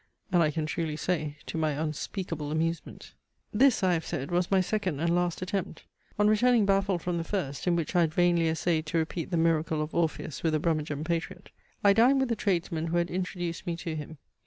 [0.31, 3.13] And, I can truly say, to my unspeakable amusement.
[3.53, 5.83] This, I have said, was my second and last attempt.
[6.17, 9.37] On returning baffled from the first, in which I had vainly essayed to repeat the
[9.37, 11.51] miracle of Orpheus with the Brummagem patriot,
[11.83, 14.17] I dined with the tradesman who had introduced me to him.